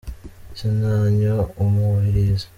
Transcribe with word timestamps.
sinanywa 0.57 1.35
umubirizi. 1.63 2.47